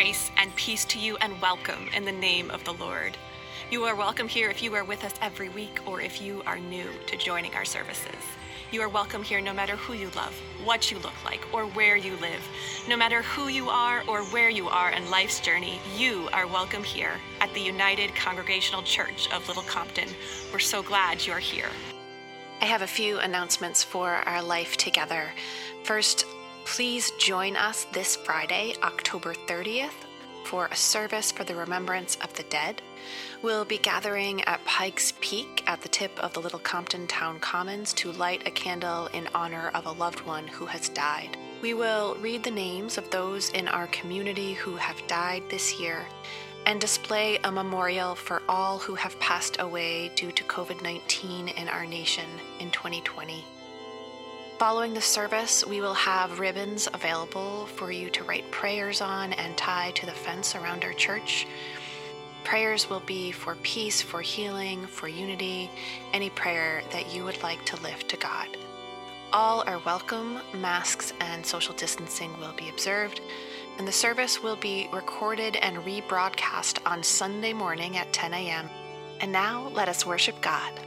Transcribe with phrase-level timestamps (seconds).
[0.00, 3.18] Grace and peace to you and welcome in the name of the Lord.
[3.70, 6.58] You are welcome here if you are with us every week or if you are
[6.58, 8.24] new to joining our services.
[8.72, 11.96] You are welcome here no matter who you love, what you look like, or where
[11.96, 12.40] you live.
[12.88, 16.82] No matter who you are or where you are in life's journey, you are welcome
[16.82, 17.12] here
[17.42, 20.08] at the United Congregational Church of Little Compton.
[20.50, 21.68] We're so glad you're here.
[22.62, 25.30] I have a few announcements for our life together.
[25.84, 26.24] First,
[26.64, 30.06] please join us this Friday, October 30th,
[30.44, 32.82] for a service for the remembrance of the dead.
[33.42, 37.92] We'll be gathering at Pikes Peak at the tip of the Little Compton Town Commons
[37.94, 41.36] to light a candle in honor of a loved one who has died.
[41.62, 46.06] We will read the names of those in our community who have died this year
[46.66, 51.68] and display a memorial for all who have passed away due to COVID 19 in
[51.68, 52.26] our nation
[52.58, 53.44] in 2020.
[54.60, 59.56] Following the service, we will have ribbons available for you to write prayers on and
[59.56, 61.46] tie to the fence around our church.
[62.44, 65.70] Prayers will be for peace, for healing, for unity,
[66.12, 68.54] any prayer that you would like to lift to God.
[69.32, 73.22] All are welcome, masks and social distancing will be observed,
[73.78, 78.68] and the service will be recorded and rebroadcast on Sunday morning at 10 a.m.
[79.22, 80.78] And now let us worship God.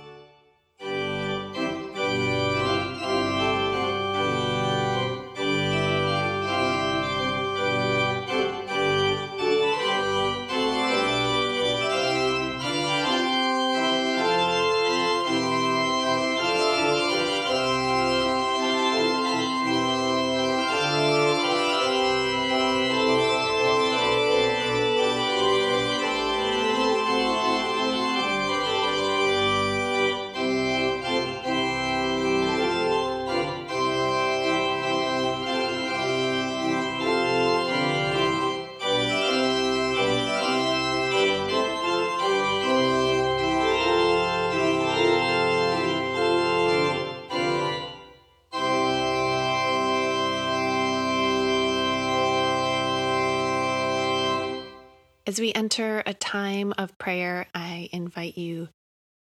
[55.34, 58.70] As we enter a time of prayer, I invite you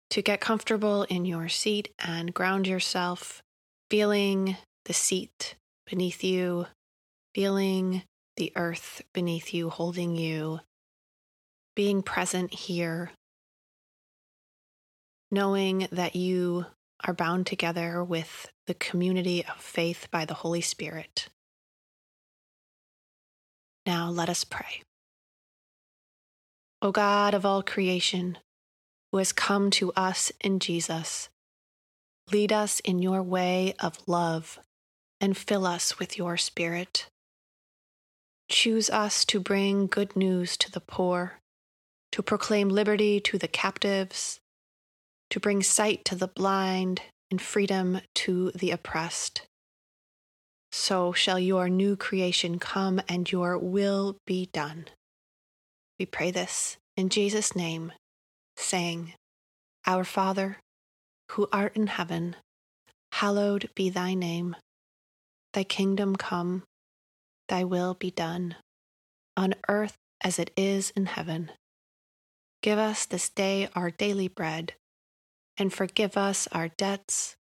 [0.10, 3.44] to get comfortable in your seat and ground yourself,
[3.92, 5.54] feeling the seat
[5.86, 6.66] beneath you,
[7.36, 8.02] feeling
[8.38, 10.62] the earth beneath you, holding you,
[11.76, 13.12] being present here,
[15.30, 16.66] knowing that you
[17.06, 21.30] are bound together with the community of faith by the Holy Spirit.
[23.86, 24.82] Now let us pray.
[26.82, 28.38] O God of all creation,
[29.12, 31.28] who has come to us in Jesus,
[32.32, 34.60] lead us in your way of love
[35.20, 37.08] and fill us with your Spirit.
[38.50, 41.40] Choose us to bring good news to the poor,
[42.14, 44.40] to proclaim liberty to the captives,
[45.30, 49.42] to bring sight to the blind and freedom to the oppressed.
[50.72, 54.86] So shall your new creation come and your will be done.
[56.00, 57.92] We pray this in Jesus' name,
[58.56, 59.14] saying,
[59.86, 60.60] Our Father,
[61.32, 62.38] who art in heaven,
[63.12, 64.56] hallowed be thy name.
[65.54, 66.64] Thy kingdom come,
[67.50, 68.56] thy will be done,
[69.36, 71.52] on earth as it is in heaven.
[72.62, 74.74] Give us this day our daily bread,
[75.58, 77.36] and forgive us our debts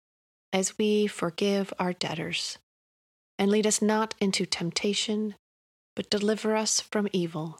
[0.53, 2.57] as we forgive our debtors.
[3.37, 5.35] And lead us not into temptation,
[5.93, 7.59] but deliver us from evil.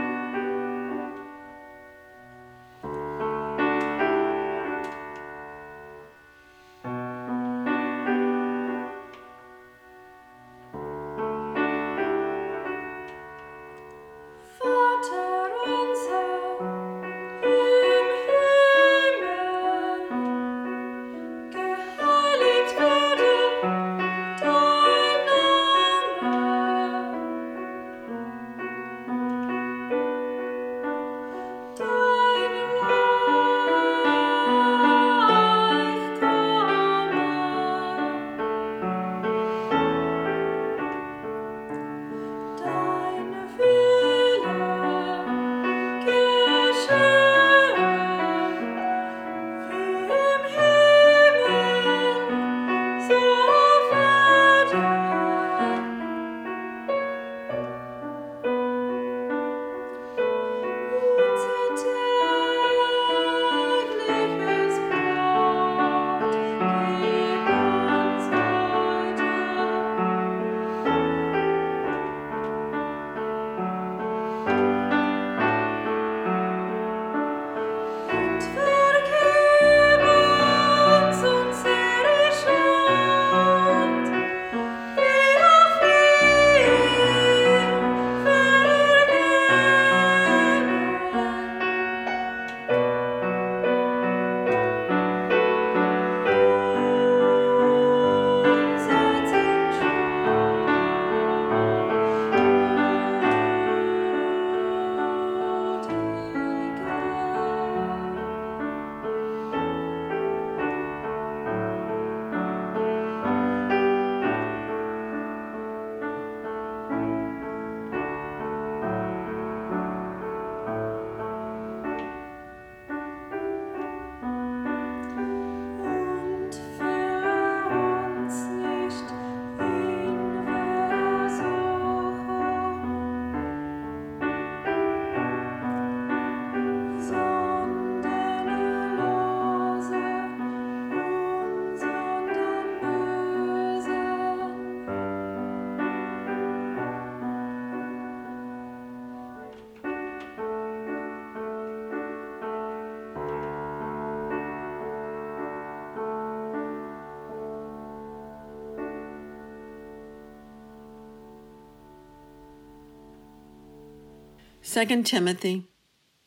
[164.73, 165.65] 2 Timothy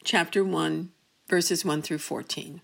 [0.05, 0.91] chapter 1
[1.31, 2.61] verses 1 through 14.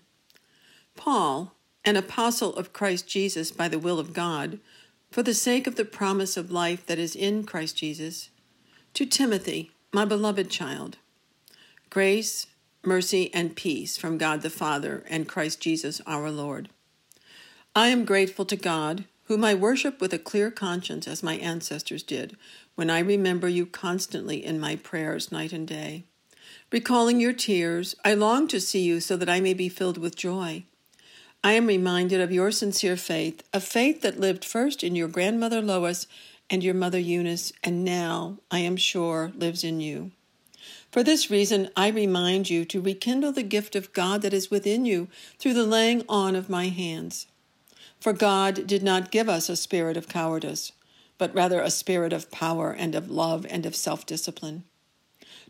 [0.95, 4.59] Paul, an apostle of Christ Jesus by the will of God,
[5.09, 8.29] for the sake of the promise of life that is in Christ Jesus,
[8.93, 10.97] to Timothy, my beloved child,
[11.89, 12.45] grace,
[12.83, 16.69] mercy, and peace from God the Father and Christ Jesus our Lord.
[17.75, 22.03] I am grateful to God, whom I worship with a clear conscience as my ancestors
[22.03, 22.35] did,
[22.75, 26.03] when I remember you constantly in my prayers night and day.
[26.69, 30.17] Recalling your tears, I long to see you so that I may be filled with
[30.17, 30.65] joy.
[31.45, 35.61] I am reminded of your sincere faith, a faith that lived first in your grandmother
[35.61, 36.07] Lois
[36.49, 40.11] and your mother Eunice, and now, I am sure, lives in you.
[40.91, 44.85] For this reason, I remind you to rekindle the gift of God that is within
[44.85, 45.07] you
[45.39, 47.27] through the laying on of my hands.
[48.01, 50.73] For God did not give us a spirit of cowardice,
[51.17, 54.65] but rather a spirit of power and of love and of self discipline.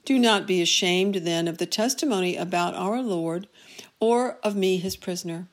[0.06, 3.48] Do not be ashamed then of the testimony about our Lord
[4.00, 5.48] or of me, his prisoner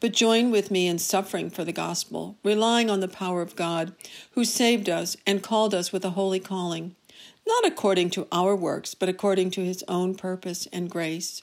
[0.00, 3.92] but join with me in suffering for the gospel, relying on the power of God,
[4.32, 6.96] who saved us and called us with a holy calling,
[7.46, 11.42] not according to our works, but according to his own purpose and grace.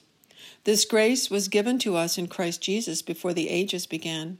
[0.64, 4.38] This grace was given to us in Christ Jesus before the ages began,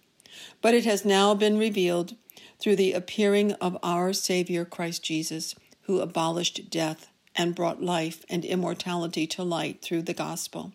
[0.61, 2.15] but it has now been revealed
[2.59, 8.45] through the appearing of our Savior Christ Jesus, who abolished death and brought life and
[8.45, 10.73] immortality to light through the gospel.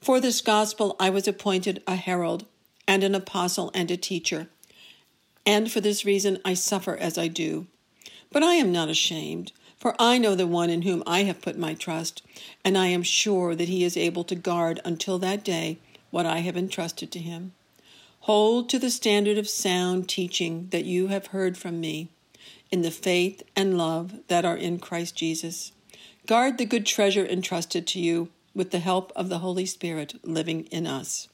[0.00, 2.46] For this gospel I was appointed a herald
[2.88, 4.48] and an apostle and a teacher.
[5.44, 7.66] And for this reason I suffer as I do.
[8.32, 11.58] But I am not ashamed, for I know the one in whom I have put
[11.58, 12.22] my trust,
[12.64, 15.78] and I am sure that he is able to guard until that day
[16.10, 17.52] what I have entrusted to him.
[18.26, 22.08] Hold to the standard of sound teaching that you have heard from me
[22.72, 25.70] in the faith and love that are in Christ Jesus.
[26.26, 30.64] Guard the good treasure entrusted to you with the help of the Holy Spirit living
[30.72, 31.28] in us.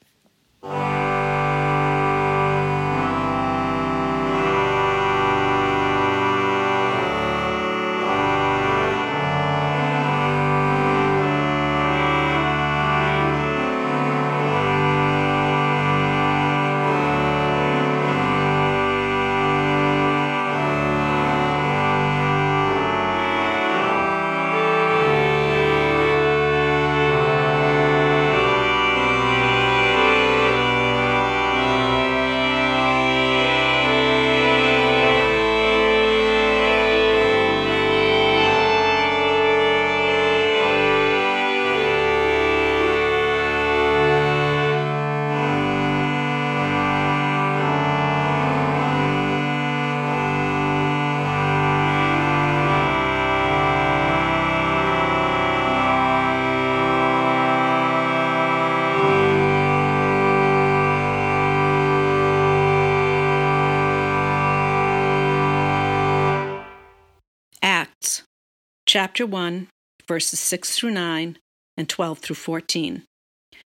[68.85, 69.67] Chapter 1,
[70.07, 71.37] verses 6 through 9
[71.77, 73.03] and 12 through 14.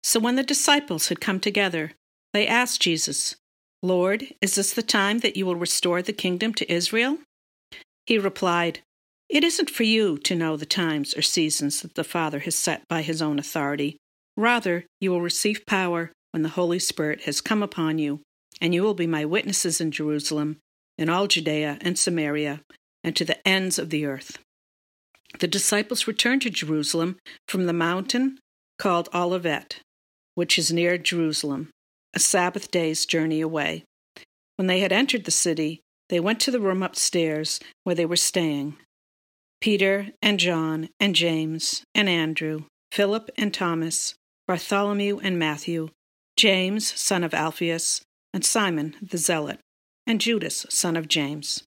[0.04, 1.92] So when the disciples had come together,
[2.34, 3.36] they asked Jesus,
[3.82, 7.20] Lord, is this the time that you will restore the kingdom to Israel?
[8.06, 8.80] He replied,
[9.30, 12.88] It isn't for you to know the times or seasons that the Father has set
[12.88, 13.98] by his own authority.
[14.38, 18.22] Rather, you will receive power when the Holy Spirit has come upon you,
[18.60, 20.58] and you will be my witnesses in Jerusalem,
[20.98, 22.62] in all Judea and Samaria,
[23.06, 24.40] and to the ends of the earth.
[25.40, 28.40] The disciples returned to Jerusalem from the mountain
[28.80, 29.80] called Olivet,
[30.34, 31.70] which is near Jerusalem,
[32.16, 33.84] a Sabbath day's journey away.
[34.56, 38.16] When they had entered the city, they went to the room upstairs where they were
[38.16, 38.76] staying.
[39.62, 44.16] Peter and John and James and Andrew, Philip and Thomas,
[44.48, 45.90] Bartholomew and Matthew,
[46.38, 48.02] James, son of Alphaeus,
[48.34, 49.60] and Simon the Zealot,
[50.08, 51.64] and Judas, son of James.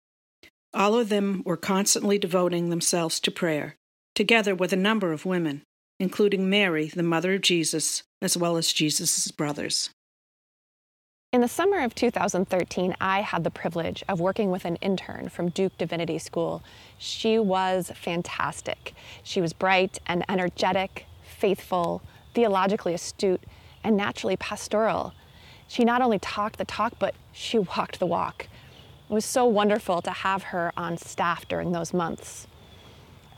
[0.75, 3.77] All of them were constantly devoting themselves to prayer,
[4.15, 5.63] together with a number of women,
[5.99, 9.91] including Mary, the mother of Jesus, as well as Jesus' brothers.
[11.31, 15.51] In the summer of 2013, I had the privilege of working with an intern from
[15.51, 16.63] Duke Divinity School.
[16.97, 18.95] She was fantastic.
[19.23, 22.03] She was bright and energetic, faithful,
[22.35, 23.45] theologically astute,
[23.85, 25.13] and naturally pastoral.
[25.67, 28.49] She not only talked the talk, but she walked the walk.
[29.09, 32.47] It was so wonderful to have her on staff during those months.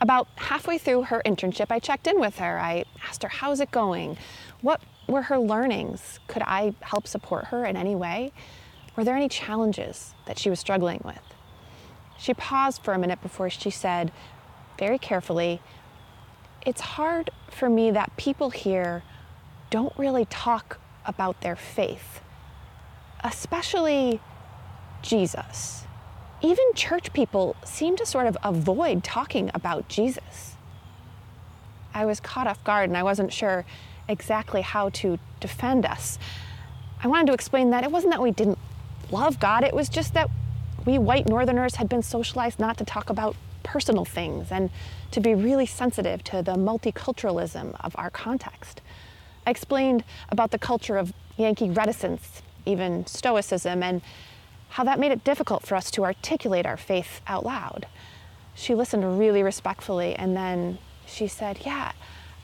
[0.01, 2.59] About halfway through her internship, I checked in with her.
[2.59, 4.17] I asked her, How's it going?
[4.61, 6.19] What were her learnings?
[6.27, 8.33] Could I help support her in any way?
[8.95, 11.21] Were there any challenges that she was struggling with?
[12.17, 14.11] She paused for a minute before she said,
[14.77, 15.61] very carefully,
[16.65, 19.03] it's hard for me that people here
[19.69, 22.21] don't really talk about their faith,
[23.23, 24.19] especially
[25.01, 25.85] Jesus.
[26.41, 30.55] Even church people seem to sort of avoid talking about Jesus.
[31.93, 33.65] I was caught off guard and I wasn't sure
[34.07, 36.17] exactly how to defend us.
[37.03, 38.57] I wanted to explain that it wasn't that we didn't
[39.11, 40.29] love God, it was just that
[40.85, 44.69] we white northerners had been socialized not to talk about personal things and
[45.11, 48.81] to be really sensitive to the multiculturalism of our context.
[49.45, 54.01] I explained about the culture of Yankee reticence, even stoicism, and
[54.71, 57.87] how that made it difficult for us to articulate our faith out loud.
[58.55, 61.91] She listened really respectfully and then she said, Yeah,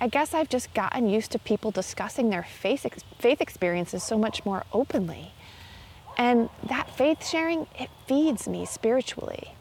[0.01, 2.85] I guess I've just gotten used to people discussing their faith,
[3.17, 5.31] faith experiences so much more openly.
[6.17, 9.53] And that faith sharing, it feeds me spiritually.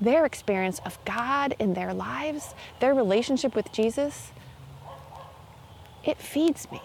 [0.00, 4.32] Their experience of God in their lives, their relationship with Jesus,
[6.04, 6.82] it feeds me.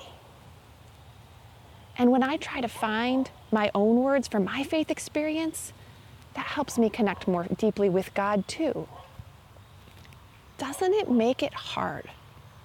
[1.98, 5.74] And when I try to find my own words from my faith experience,
[6.34, 8.88] that helps me connect more deeply with God too.
[10.58, 12.10] Doesn't it make it hard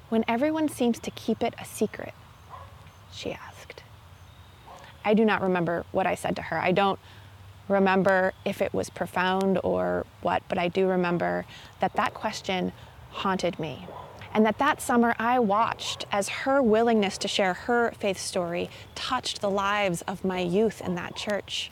[0.08, 2.14] when everyone seems to keep it a secret?
[3.12, 3.82] She asked.
[5.04, 6.58] I do not remember what I said to her.
[6.58, 6.98] I don't
[7.68, 11.44] remember if it was profound or what, but I do remember
[11.80, 12.72] that that question
[13.10, 13.86] haunted me.
[14.34, 19.40] And that that summer I watched as her willingness to share her faith story touched
[19.40, 21.70] the lives of my youth in that church.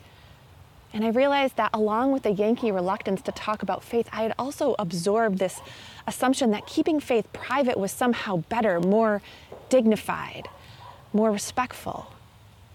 [0.93, 4.33] And I realized that along with the Yankee reluctance to talk about faith, I had
[4.37, 5.61] also absorbed this
[6.05, 9.21] assumption that keeping faith private was somehow better, more
[9.69, 10.49] dignified,
[11.13, 12.11] more respectful.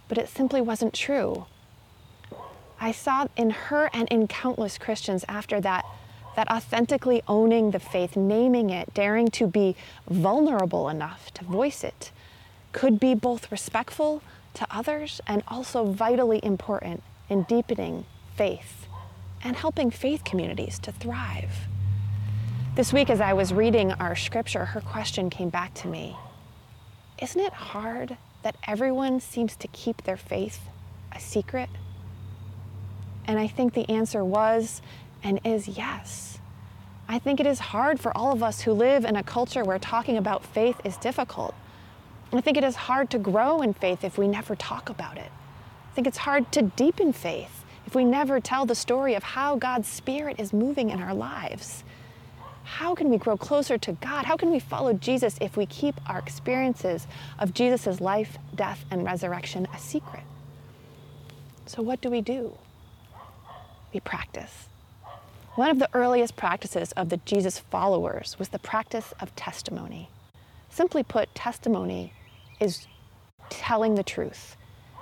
[0.08, 1.46] But it simply wasn't true.
[2.80, 5.84] I saw in her and in countless Christians after that
[6.36, 9.74] that authentically owning the faith, naming it, daring to be
[10.08, 12.12] vulnerable enough to voice it,
[12.72, 18.04] could be both respectful to others and also vitally important in deepening
[18.36, 18.86] faith
[19.42, 21.68] and helping faith communities to thrive.
[22.74, 26.16] This week, as I was reading our scripture, her question came back to me
[27.20, 30.60] Isn't it hard that everyone seems to keep their faith
[31.12, 31.70] a secret?
[33.26, 34.82] And I think the answer was
[35.22, 36.38] and is yes.
[37.08, 39.78] I think it is hard for all of us who live in a culture where
[39.78, 41.54] talking about faith is difficult.
[42.32, 45.30] I think it is hard to grow in faith if we never talk about it.
[45.90, 49.56] I think it's hard to deepen faith if we never tell the story of how
[49.56, 51.84] God's Spirit is moving in our lives.
[52.64, 54.24] How can we grow closer to God?
[54.24, 57.06] How can we follow Jesus if we keep our experiences
[57.38, 60.24] of Jesus' life, death, and resurrection a secret?
[61.66, 62.58] So, what do we do?
[63.94, 64.66] We practice.
[65.56, 70.10] One of the earliest practices of the Jesus followers was the practice of testimony.
[70.68, 72.12] Simply put, testimony
[72.60, 72.86] is
[73.48, 74.54] telling the truth.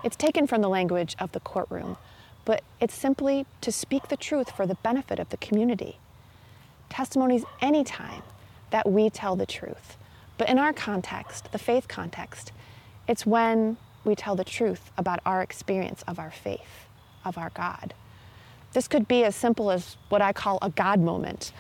[0.05, 1.97] It's taken from the language of the courtroom,
[2.45, 5.99] but it's simply to speak the truth for the benefit of the community.
[6.89, 8.23] Testimony is any time
[8.71, 9.97] that we tell the truth.
[10.39, 12.53] But in our context, the faith context,
[13.09, 16.87] it's when we tell the truth about our experience of our faith,
[17.25, 17.93] of our God.
[18.75, 21.53] This could be as simple as what I call a God moment,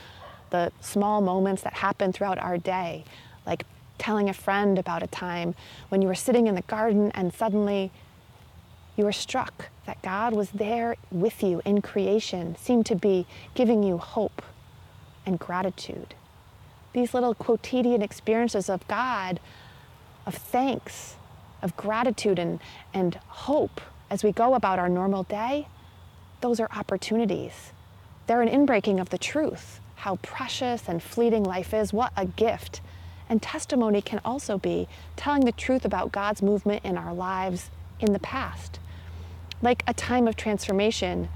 [0.50, 3.04] the small moments that happen throughout our day,
[3.46, 3.64] like
[3.98, 5.54] telling a friend about a time
[5.88, 7.92] when you were sitting in the garden and suddenly
[8.96, 13.82] you were struck that God was there with you in creation, seemed to be giving
[13.82, 14.42] you hope
[15.24, 16.14] and gratitude.
[16.92, 19.40] These little quotidian experiences of God,
[20.26, 21.14] of thanks,
[21.62, 22.60] of gratitude and,
[22.92, 23.80] and hope
[24.10, 25.68] as we go about our normal day,
[26.44, 27.72] those are opportunities.
[28.26, 32.82] They're an inbreaking of the truth, how precious and fleeting life is, what a gift.
[33.30, 34.86] And testimony can also be
[35.16, 38.78] telling the truth about God's movement in our lives in the past.
[39.62, 41.30] Like a time of transformation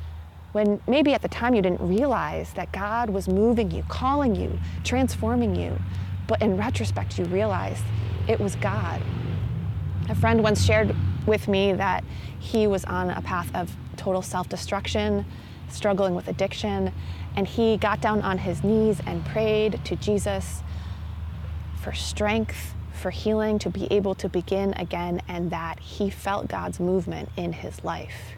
[0.52, 4.58] when maybe at the time you didn't realize that God was moving you, calling you,
[4.84, 5.78] transforming you,
[6.26, 7.82] but in retrospect you realized
[8.28, 9.00] it was God.
[10.10, 10.94] A friend once shared
[11.26, 12.04] with me that
[12.38, 15.26] he was on a path of total self destruction,
[15.68, 16.92] struggling with addiction,
[17.36, 20.62] and he got down on his knees and prayed to Jesus
[21.82, 26.80] for strength, for healing, to be able to begin again, and that he felt God's
[26.80, 28.32] movement in his life.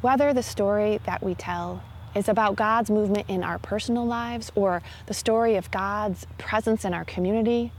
[0.00, 1.82] Whether the story that we tell
[2.14, 6.94] is about God's movement in our personal lives, or the story of God's presence in
[6.94, 7.72] our community,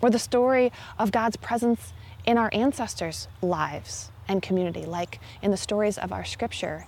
[0.00, 1.92] or the story of God's presence
[2.24, 6.86] in our ancestors' lives and community, like in the stories of our scripture.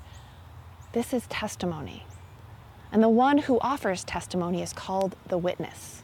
[0.93, 2.05] This is testimony.
[2.91, 6.03] And the one who offers testimony is called the witness.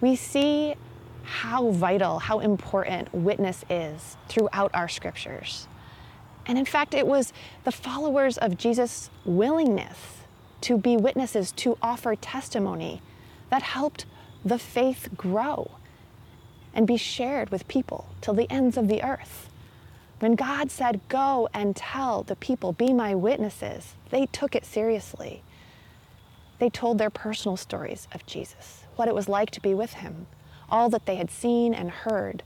[0.00, 0.74] We see
[1.22, 5.66] how vital, how important witness is throughout our scriptures.
[6.46, 7.32] And in fact, it was
[7.64, 10.18] the followers of Jesus' willingness
[10.60, 13.00] to be witnesses, to offer testimony,
[13.50, 14.04] that helped
[14.44, 15.70] the faith grow
[16.74, 19.48] and be shared with people till the ends of the earth.
[20.24, 25.42] When God said, Go and tell the people, be my witnesses, they took it seriously.
[26.58, 30.26] They told their personal stories of Jesus, what it was like to be with him,
[30.70, 32.42] all that they had seen and heard,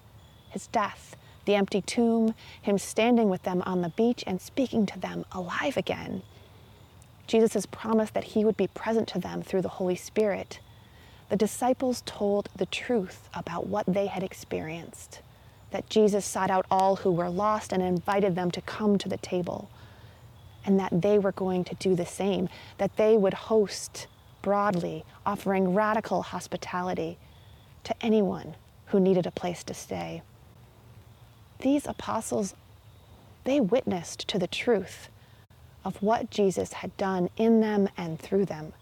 [0.51, 1.15] his death,
[1.45, 5.77] the empty tomb, him standing with them on the beach and speaking to them alive
[5.77, 6.23] again.
[7.29, 10.59] Jesus' promise that he would be present to them through the Holy Spirit.
[11.29, 15.21] The disciples told the truth about what they had experienced,
[15.71, 19.19] that Jesus sought out all who were lost and invited them to come to the
[19.19, 19.71] table,
[20.65, 24.07] and that they were going to do the same, that they would host
[24.43, 27.19] broadly, offering radical hospitality
[27.85, 28.55] to anyone
[28.87, 30.23] who needed a place to stay.
[31.61, 32.55] These apostles,
[33.45, 35.09] they witnessed to the truth
[35.85, 38.73] of what Jesus had done in them and through them.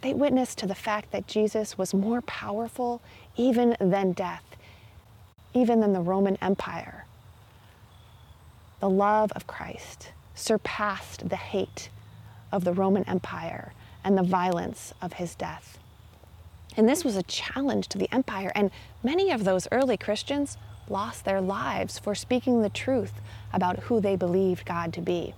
[0.00, 3.02] They witnessed to the fact that Jesus was more powerful
[3.36, 4.53] even than death,
[5.54, 7.06] even than the Roman Empire.
[8.80, 11.88] The love of Christ surpassed the hate
[12.52, 13.72] of the Roman Empire
[14.04, 15.78] and the violence of his death.
[16.76, 18.70] And this was a challenge to the empire, and
[19.02, 23.14] many of those early Christians lost their lives for speaking the truth
[23.52, 25.34] about who they believed God to be.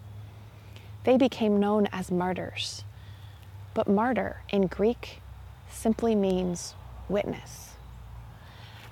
[1.05, 2.85] They became known as martyrs.
[3.75, 5.21] But martyr in Greek
[5.71, 6.75] simply means
[7.09, 7.76] witness.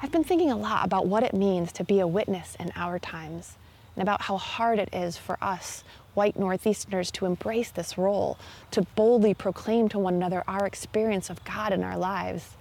[0.05, 2.99] I've been thinking a lot about what it means to be a witness in our
[2.99, 3.57] times
[3.97, 8.37] and about how hard it is for us, white Northeasterners, to embrace this role,
[8.73, 12.59] to boldly proclaim to one another our experience of God in our lives.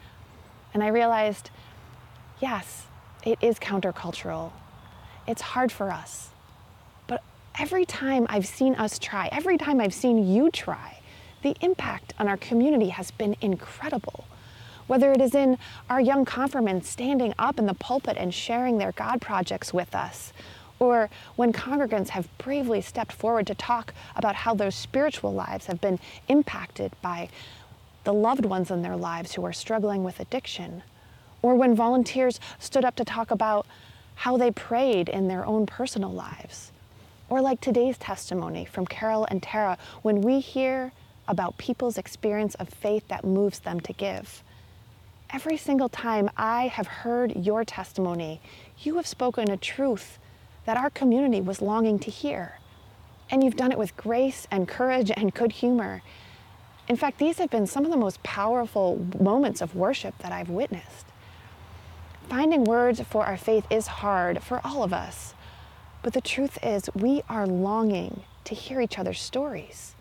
[0.73, 1.49] And I realized,
[2.39, 2.85] yes,
[3.25, 4.53] it is countercultural.
[5.27, 6.29] It's hard for us.
[7.07, 7.23] But
[7.59, 10.99] every time I've seen us try, every time I've seen you try,
[11.41, 14.23] the impact on our community has been incredible.
[14.87, 15.57] Whether it is in
[15.89, 20.33] our young confirmants standing up in the pulpit and sharing their God projects with us,
[20.79, 25.79] or when congregants have bravely stepped forward to talk about how their spiritual lives have
[25.79, 27.29] been impacted by
[28.03, 30.83] the loved ones in their lives who are struggling with addiction,
[31.41, 33.65] or when volunteers stood up to talk about
[34.15, 36.71] how they prayed in their own personal lives.
[37.29, 40.91] Or like today's testimony from Carol and Tara, when we hear
[41.27, 44.43] about people's experience of faith that moves them to give.
[45.33, 48.39] Every single time I have heard your testimony,
[48.77, 50.19] you have spoken a truth
[50.65, 52.59] that our community was longing to hear.
[53.31, 56.03] And you've done it with grace and courage and good humor.
[56.87, 60.51] In fact, these have been some of the most powerful moments of worship that I've
[60.51, 61.07] witnessed.
[62.29, 65.33] Finding words for our faith is hard for all of us.
[66.03, 69.95] But the truth is, we are longing to hear each other's stories.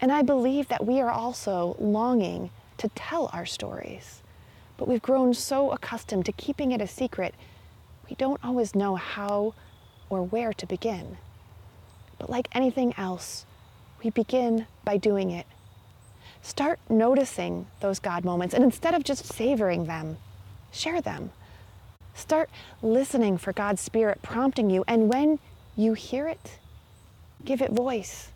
[0.00, 4.22] And I believe that we are also longing to tell our stories.
[4.80, 7.34] But we've grown so accustomed to keeping it a secret,
[8.08, 9.52] we don't always know how
[10.08, 11.18] or where to begin.
[12.18, 13.44] But like anything else,
[14.02, 15.46] we begin by doing it.
[16.40, 20.16] Start noticing those God moments, and instead of just savoring them,
[20.72, 21.30] share them.
[22.14, 22.48] Start
[22.80, 25.40] listening for God's Spirit prompting you, and when
[25.76, 26.58] you hear it,
[27.44, 28.28] give it voice.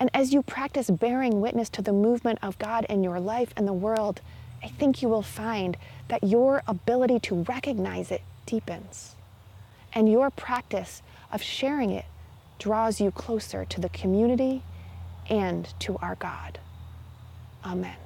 [0.00, 3.68] And as you practice bearing witness to the movement of God in your life and
[3.68, 4.20] the world,
[4.62, 5.76] I think you will find
[6.08, 9.14] that your ability to recognize it deepens.
[9.92, 12.04] And your practice of sharing it
[12.58, 14.62] draws you closer to the community
[15.28, 16.58] and to our God.
[17.64, 17.96] Amen.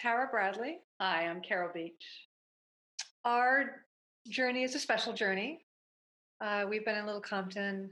[0.00, 0.78] Tara Bradley.
[0.98, 1.92] Hi, I'm Carol Beach.
[3.26, 3.82] Our
[4.30, 5.60] journey is a special journey.
[6.40, 7.90] Uh, we've been in Little Compton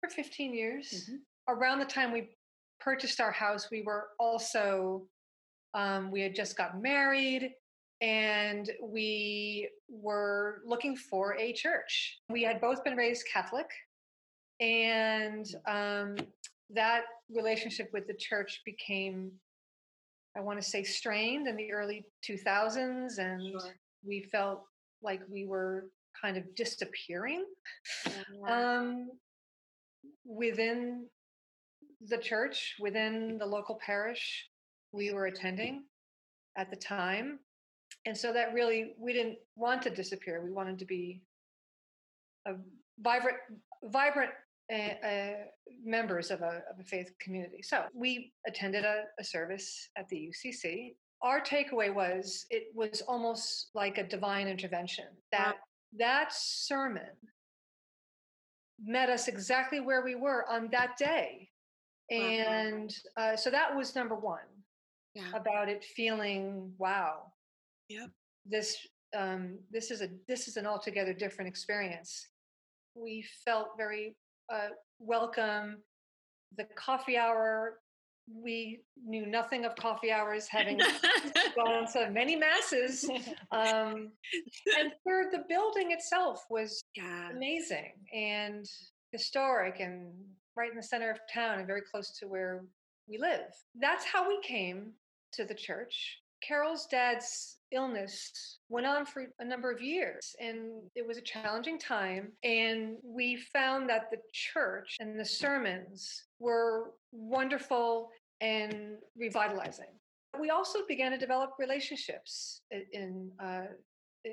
[0.00, 0.92] for 15 years.
[0.92, 1.54] Mm-hmm.
[1.54, 2.36] Around the time we
[2.78, 5.06] purchased our house, we were also,
[5.72, 7.52] um, we had just gotten married
[8.02, 12.18] and we were looking for a church.
[12.28, 13.70] We had both been raised Catholic,
[14.60, 16.16] and um,
[16.68, 19.30] that relationship with the church became,
[20.36, 23.74] I want to say, strained in the early 2000s, and sure.
[24.04, 24.64] we felt
[25.02, 25.86] like we were
[26.20, 27.44] kind of disappearing
[28.48, 29.10] um,
[30.24, 31.06] within
[32.08, 34.48] the church, within the local parish
[34.92, 35.84] we were attending
[36.56, 37.38] at the time.
[38.06, 40.42] And so that really, we didn't want to disappear.
[40.42, 41.22] We wanted to be
[42.46, 42.54] a
[43.00, 43.38] vibrant,
[43.84, 44.30] vibrant
[44.72, 45.32] uh, uh,
[45.84, 47.62] members of a, of a faith community.
[47.62, 50.94] So we attended a, a service at the UCC.
[51.22, 55.06] Our takeaway was it was almost like a divine intervention.
[55.30, 55.56] That
[55.98, 57.10] that sermon
[58.84, 61.48] met us exactly where we were on that day.
[62.10, 64.40] And uh, so that was number one
[65.14, 65.30] yeah.
[65.34, 67.32] about it feeling, wow,
[67.88, 68.10] yep.
[68.44, 68.76] this
[69.16, 72.28] um, this is a this is an altogether different experience.
[72.94, 74.16] We felt very
[74.50, 75.78] uh, welcome.
[76.56, 77.78] The coffee hour
[78.34, 80.78] we knew nothing of coffee hours, having
[81.56, 83.08] gone to many masses.
[83.50, 84.12] Um,
[84.78, 87.30] and third, the building itself was yeah.
[87.30, 88.64] amazing and
[89.10, 90.12] historic and
[90.56, 92.64] right in the center of town and very close to where
[93.08, 93.50] we live.
[93.80, 94.92] That's how we came
[95.34, 96.18] to the church.
[96.46, 101.78] Carol's dad's illness went on for a number of years and it was a challenging
[101.78, 102.32] time.
[102.44, 109.86] And we found that the church and the sermons were wonderful and revitalizing.
[110.38, 113.66] We also began to develop relationships in uh,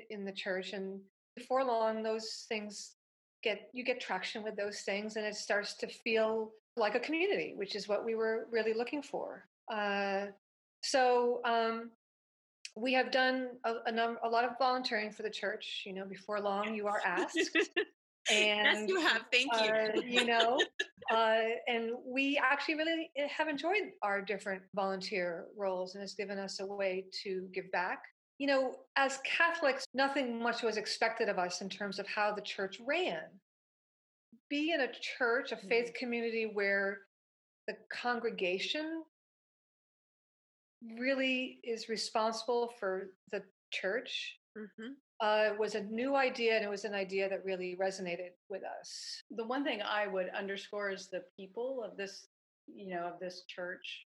[0.08, 1.00] in the church, and
[1.36, 2.94] before long, those things
[3.42, 7.52] get you get traction with those things, and it starts to feel like a community,
[7.56, 9.44] which is what we were really looking for.
[9.72, 10.26] Uh,
[10.82, 11.90] so um,
[12.76, 15.82] we have done a, a, num- a lot of volunteering for the church.
[15.86, 17.38] You know, before long, you are asked.
[18.30, 19.22] and yes, you have.
[19.32, 19.70] Thank you.
[19.70, 20.60] Uh, you know,
[21.10, 26.38] uh, and we actually really eh, have enjoyed our different volunteer roles, and it's given
[26.38, 28.02] us a way to give back.
[28.38, 32.40] You know, as Catholics, nothing much was expected of us in terms of how the
[32.40, 33.22] church ran.
[34.48, 36.04] Be in a church, a faith mm-hmm.
[36.04, 37.00] community where
[37.66, 39.02] the congregation
[40.98, 44.92] really is responsible for the church mm-hmm.
[45.20, 49.22] uh, was a new idea and it was an idea that really resonated with us
[49.30, 52.28] the one thing i would underscore is the people of this
[52.66, 54.06] you know of this church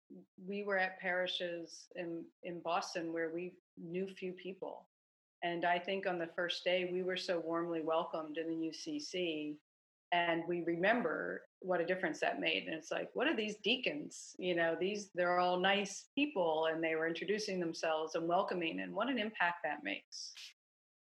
[0.47, 4.87] we were at parishes in in boston where we knew few people
[5.43, 9.55] and i think on the first day we were so warmly welcomed in the ucc
[10.11, 14.35] and we remember what a difference that made and it's like what are these deacons?
[14.37, 18.93] You know these they're all nice people and they were introducing themselves and welcoming and
[18.93, 20.33] what an impact that makes.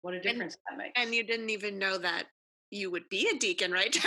[0.02, 0.92] What a difference and, that makes.
[0.96, 2.24] and you didn't even know that
[2.70, 3.96] you would be a deacon right?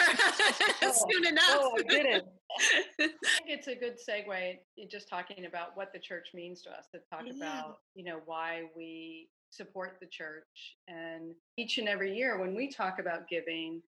[0.84, 2.26] Oh, soon enough oh i didn't.
[2.58, 3.13] I think
[3.48, 4.58] it's a good segue
[4.89, 7.34] just talking about what the church means to us to talk yeah.
[7.36, 12.69] about you know why we support the church and each and every year when we
[12.69, 13.82] talk about giving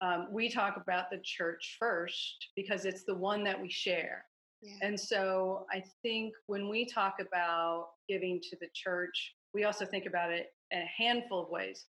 [0.00, 4.24] um, we talk about the church first because it's the one that we share.
[4.62, 4.74] Yeah.
[4.82, 10.06] And so I think when we talk about giving to the church, we also think
[10.06, 11.86] about it in a handful of ways.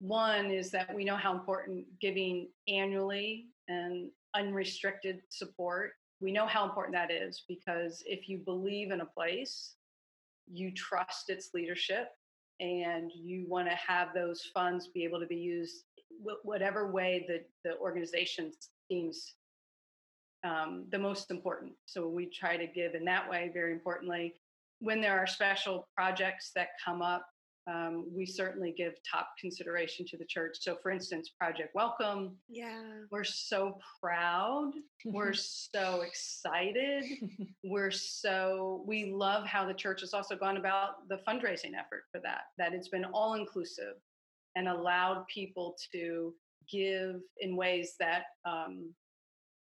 [0.00, 6.64] One is that we know how important giving annually and unrestricted support, we know how
[6.64, 9.74] important that is because if you believe in a place,
[10.50, 12.08] you trust its leadership
[12.60, 15.84] and you want to have those funds be able to be used
[16.42, 18.52] whatever way the, the organization
[18.90, 19.34] seems
[20.44, 21.72] um, the most important.
[21.86, 24.34] So we try to give in that way, very importantly.
[24.80, 27.26] When there are special projects that come up,
[27.66, 30.58] um, we certainly give top consideration to the church.
[30.60, 32.36] So, for instance, Project Welcome.
[32.48, 32.82] Yeah.
[33.10, 34.72] We're so proud.
[35.06, 37.04] We're so excited.
[37.64, 42.20] We're so, we love how the church has also gone about the fundraising effort for
[42.22, 43.94] that, that it's been all inclusive
[44.56, 46.34] and allowed people to
[46.70, 48.92] give in ways that um,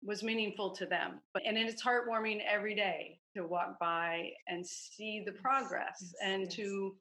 [0.03, 1.19] was meaningful to them.
[1.33, 6.43] But and it's heartwarming every day to walk by and see the progress yes, and
[6.43, 6.53] yes.
[6.55, 6.95] to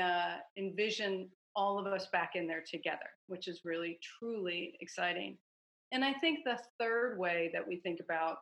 [0.00, 5.36] uh, envision all of us back in there together, which is really truly exciting.
[5.90, 8.38] And I think the third way that we think about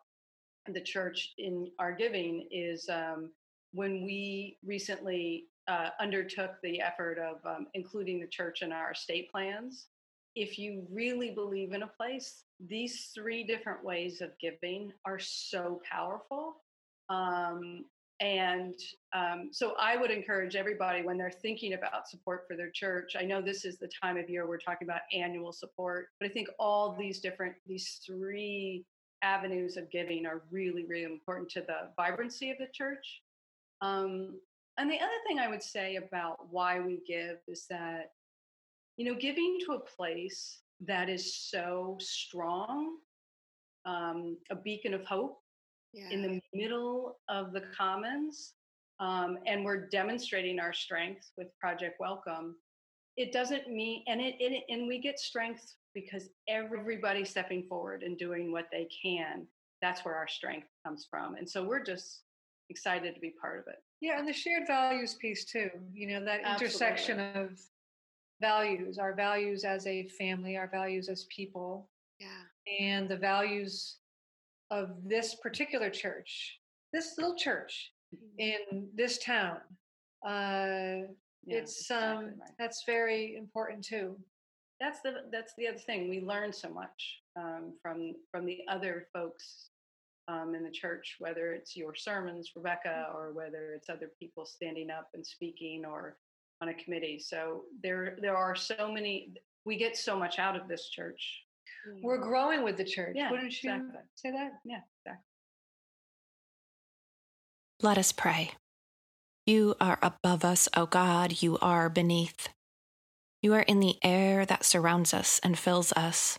[0.67, 3.31] the church in our giving is um,
[3.73, 9.31] when we recently uh, undertook the effort of um, including the church in our estate
[9.31, 9.87] plans,
[10.35, 15.81] if you really believe in a place, these three different ways of giving are so
[15.91, 16.57] powerful.
[17.09, 17.87] Um,
[18.21, 18.75] and
[19.15, 23.15] um, so I would encourage everybody when they're thinking about support for their church.
[23.19, 26.33] I know this is the time of year we're talking about annual support, but I
[26.33, 28.87] think all these different, these three
[29.23, 33.23] avenues of giving are really, really important to the vibrancy of the church.
[33.83, 34.41] Um,
[34.79, 38.13] and the other thing I would say about why we give is that,
[38.97, 42.97] you know, giving to a place that is so strong,
[43.87, 45.39] um, a beacon of hope
[45.97, 46.11] yeah.
[46.11, 48.55] in the middle of the commons
[49.01, 52.57] um, and we're demonstrating our strength with project welcome
[53.17, 58.19] it doesn't mean and it, it and we get strength because everybody stepping forward and
[58.19, 59.47] doing what they can
[59.81, 62.23] that's where our strength comes from and so we're just
[62.69, 66.25] excited to be part of it yeah and the shared values piece too you know
[66.25, 66.67] that Absolutely.
[66.67, 67.61] intersection of
[68.41, 71.89] values our values as a family our values as people
[72.21, 72.29] yeah
[72.81, 73.97] and the values
[74.71, 76.59] of this particular church,
[76.93, 78.41] this little church mm-hmm.
[78.41, 79.59] in this town.
[80.27, 81.07] Uh,
[81.45, 82.51] yeah, it's exactly um, right.
[82.59, 84.17] that's very important too.
[84.81, 86.09] That's the that's the other thing.
[86.09, 89.71] We learn so much um, from from the other folks
[90.29, 93.17] um, in the church, whether it's your sermons, Rebecca, mm-hmm.
[93.17, 96.17] or whether it's other people standing up and speaking, or
[96.61, 97.19] on a committee.
[97.19, 99.35] So there there are so many.
[99.65, 101.47] We get so much out of this church
[102.03, 103.13] we're growing with the church.
[103.15, 104.01] Yeah, Wouldn't you exactly.
[104.15, 104.53] say that?
[104.65, 105.25] Yeah, exactly.
[107.83, 108.53] Let us pray.
[109.47, 111.43] You are above us, O God.
[111.43, 112.49] You are beneath.
[113.43, 116.39] You are in the air that surrounds us and fills us,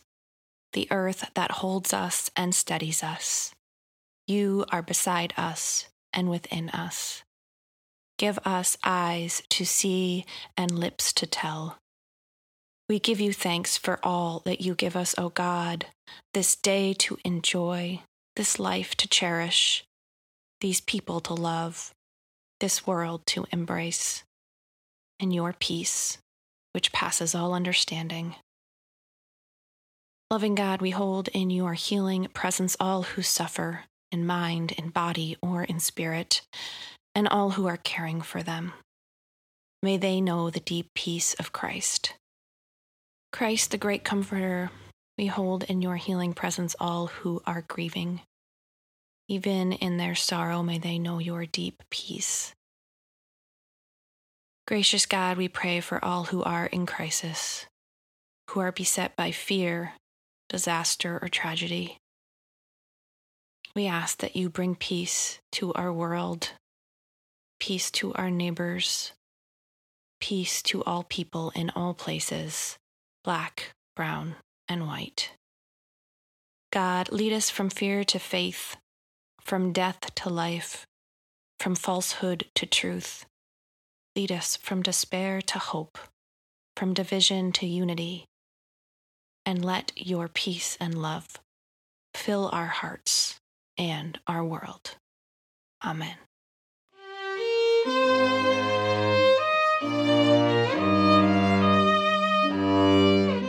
[0.73, 3.53] the earth that holds us and steadies us.
[4.27, 7.23] You are beside us and within us.
[8.17, 10.25] Give us eyes to see
[10.57, 11.77] and lips to tell
[12.89, 15.87] we give you thanks for all that you give us, O God,
[16.33, 18.01] this day to enjoy,
[18.37, 19.83] this life to cherish,
[20.61, 21.91] these people to love,
[22.61, 24.23] this world to embrace,
[25.19, 26.17] and your peace,
[26.71, 28.35] which passes all understanding.
[30.31, 35.37] Loving God, we hold in your healing presence all who suffer in mind, in body,
[35.41, 36.41] or in spirit,
[37.15, 38.73] and all who are caring for them.
[39.81, 42.13] May they know the deep peace of Christ
[43.31, 44.71] Christ, the great comforter,
[45.17, 48.21] we hold in your healing presence all who are grieving.
[49.27, 52.53] Even in their sorrow, may they know your deep peace.
[54.65, 57.65] Gracious God, we pray for all who are in crisis,
[58.49, 59.93] who are beset by fear,
[60.49, 61.97] disaster, or tragedy.
[63.77, 66.53] We ask that you bring peace to our world,
[67.59, 69.11] peace to our neighbors,
[70.19, 72.79] peace to all people in all places
[73.23, 74.33] black, brown,
[74.67, 75.29] and white.
[76.73, 78.77] God, lead us from fear to faith,
[79.41, 80.87] from death to life,
[81.59, 83.27] from falsehood to truth.
[84.15, 85.99] Lead us from despair to hope,
[86.75, 88.25] from division to unity.
[89.45, 91.27] And let your peace and love
[92.15, 93.36] fill our hearts
[93.77, 94.95] and our world.
[95.83, 96.15] Amen.